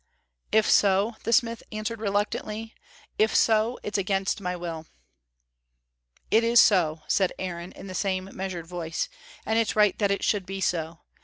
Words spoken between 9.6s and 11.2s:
right that it should be so.